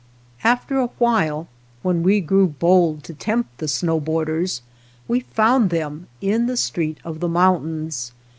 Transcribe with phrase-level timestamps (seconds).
[0.43, 1.47] After a while
[1.83, 4.63] when we grew bold to tempt the snow borders
[5.07, 8.11] we found them in the street of the mountains.